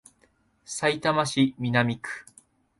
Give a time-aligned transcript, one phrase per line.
[0.65, 2.09] さいたま市南区